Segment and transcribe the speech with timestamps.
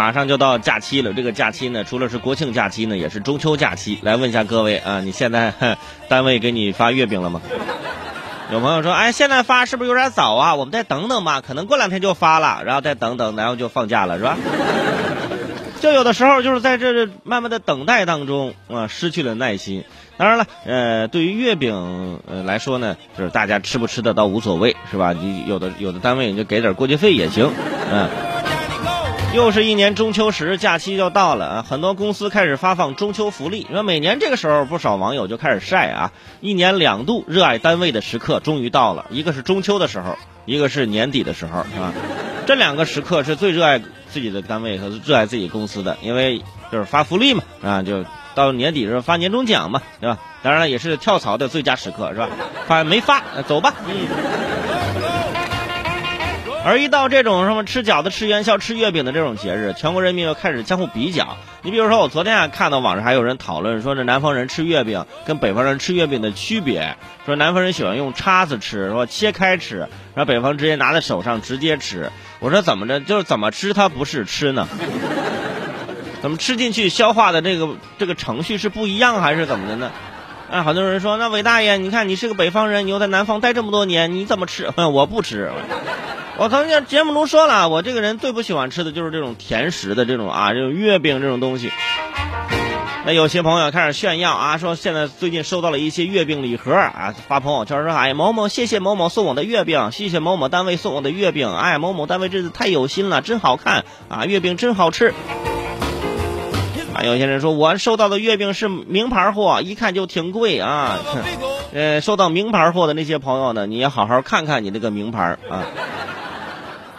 [0.00, 3.98] 马上就到假期了，这个假期呢，除了是国庆假期呢，也是中秋假期。
[4.00, 5.52] 来问一下各位啊，你现在
[6.08, 7.42] 单位给你发月饼了吗？
[8.50, 10.54] 有朋友说，哎，现在发是不是有点早啊？
[10.54, 14.38] 我们再等等吧，可能过两天就发了，然后再等等，然后就放假了，是吧？
[15.82, 19.84] 就有的时候就是在这慢慢的等待当中啊，失去了耐心。
[20.16, 25.12] 当然了，呃，对于月饼呃来说呢，就是大家吃不吃的倒无所谓，是吧？
[25.12, 27.52] 你有的有的单位你就给点过节费也行，
[27.92, 28.08] 嗯。
[29.32, 31.66] 又是一年中秋时，假期就到了啊！
[31.68, 33.64] 很多公司开始发放中秋福利。
[33.70, 41.92] 说每年这个时候，不少网友就开始晒啊，一年两度热爱单位的时刻终于到了，一个是中秋的时候，一个是年底的时候，是吧？
[42.44, 48.04] 这两个时刻是最热爱自己的单位和热爱自己公司的，因为就是发福利嘛，啊，就
[48.34, 50.18] 到年底的时候发年终奖嘛，对吧？
[50.42, 52.28] 当然了，也是跳槽的最佳时刻，是吧？
[52.66, 54.49] 发没发，走吧，嗯。
[56.62, 61.38] 而一到这种什么吃饺子、吃元宵、吃月饼的这种节日，全国人民又开始相互比较。
[61.62, 66.96] 你比如说，我昨天还看到网上还有人讨论说，这南方人吃月饼跟北方人吃月饼的区别。
[67.24, 69.78] 说南方人喜欢用叉子吃，说切开吃，
[70.14, 72.10] 然后北方直接拿在手上直接吃。
[72.40, 74.68] 我说怎么着，就是怎么吃它不是吃呢？
[76.20, 79.90] 怎么吃进去消化的这个这个程序是不一样还是怎么的呢？
[80.50, 84.68] 啊，很多人说，那伟大爷，你看你是个北方人，你又在南方待这么多年，你怎么吃？
[84.76, 85.50] 我不吃。
[86.40, 91.70] 我曾经节目中说了，我这个人最不喜欢吃的就是这种甜食的这种啊，这种月饼这种东西。
[93.04, 105.12] 那有些朋友开始炫耀啊，说现在最近收到了一些月饼礼盒啊，发朋友圈说，哎，某某谢谢某某送我的月饼，谢谢某某单位送我的月饼，哎，某某单位这次太有心了，真好看啊，月饼真好吃。
[106.94, 111.00] 啊，有些人说我收到的月饼是名牌货，一看就挺贵啊。
[111.74, 115.66] 呃，收到名牌货的那些朋友呢，你也好好看看你那个名牌啊。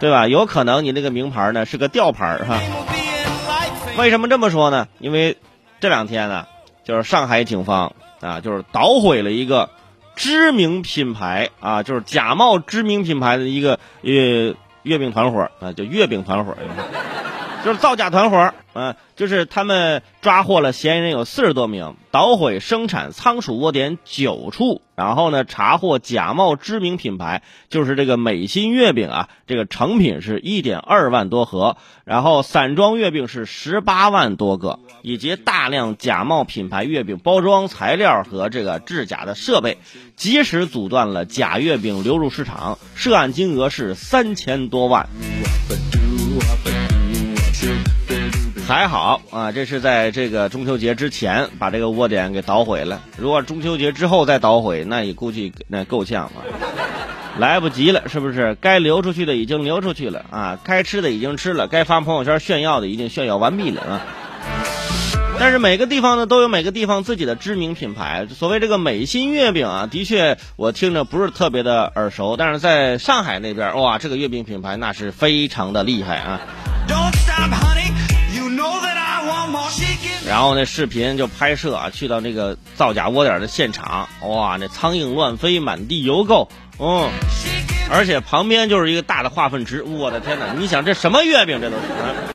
[0.00, 0.26] 对吧？
[0.26, 2.58] 有可能你那个名牌呢是个吊牌哈。
[3.98, 4.88] 为什么这么说呢？
[4.98, 5.36] 因为
[5.78, 6.46] 这两天呢，
[6.82, 9.68] 就是上海警方啊，就是捣毁了一个
[10.16, 16.56] 知名品牌啊，就是假冒知名品牌的一个呃月饼团伙啊，就月饼团伙。
[17.64, 39.78] 就是造假团伙嗯，就是他们抓获了嫌疑人有四十多名，捣毁生产仓储窝点九处，然后呢查获假冒知名品牌，就是这个美心月饼啊，这个成品是一点二万多盒，然后散装月饼是十八万多个，以及大量假冒品牌月饼包装材料和这个制假的设备，
[40.16, 45.08] 及时阻断了假月饼流入市场，涉案金额是三千多万。
[48.66, 53.02] 还好啊，这是在这个中秋节之前把这个窝点给捣毁了。
[53.16, 56.38] 如果中秋节之后再捣毁，那也估计那够呛啊，
[57.38, 58.56] 来不及了，是不是？
[58.60, 64.00] 该流出去的已经流出去了啊，该吃的已经吃了，该发朋友圈炫耀的已经炫耀完毕了啊。
[65.40, 68.26] 但是每个地方呢都有每个地方自己的知名品牌。
[68.30, 76.40] 所谓这个美心月饼啊，的确我听着不是特别的耳熟，但是在上海那边哇，这个月饼品牌那是非常的厉害啊。
[80.26, 87.10] 然后那视频就拍摄啊，去到那个造假窝点的现场，哇，那苍蝇乱飞，满地油垢，嗯，
[87.90, 90.52] 而且旁边就是一个大的化粪池，我的天哪！
[90.56, 91.60] 你想这什么月饼？
[91.60, 91.82] 这都是。